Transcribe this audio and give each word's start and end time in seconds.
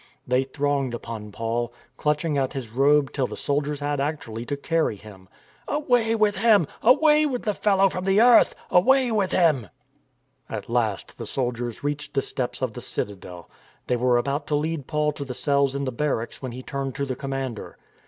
They 0.27 0.45
thronged 0.45 0.95
upon 0.95 1.31
Paul, 1.31 1.71
clutching 1.95 2.35
at 2.35 2.53
his 2.53 2.71
robe 2.71 3.11
till 3.11 3.27
the 3.27 3.37
soldiers 3.37 3.81
had 3.81 3.99
actually 4.01 4.47
to 4.47 4.57
carry 4.57 4.95
him." 4.95 5.29
Away 5.67 6.15
with 6.15 6.37
him! 6.37 6.65
Away 6.81 7.27
with 7.27 7.43
the 7.43 7.53
fellow 7.53 7.87
from 7.87 8.05
the 8.05 8.19
earth! 8.19 8.55
Away 8.71 9.11
with 9.11 9.31
him!" 9.31 9.69
At 10.49 10.71
last 10.71 11.19
the 11.19 11.27
soldiers 11.27 11.83
reached 11.83 12.15
the 12.15 12.23
steps 12.23 12.63
of 12.63 12.73
the 12.73 12.81
citadel. 12.81 13.47
They 13.85 13.95
were 13.95 14.17
about 14.17 14.47
to 14.47 14.55
lead 14.55 14.87
Paul 14.87 15.11
to 15.11 15.23
the 15.23 15.35
cells 15.35 15.75
in 15.75 15.83
the 15.85 15.91
bar 15.91 16.15
racks 16.15 16.41
when 16.41 16.51
he 16.53 16.63
turned 16.63 16.95
to 16.95 17.05
the 17.05 17.15
commander. 17.15 17.77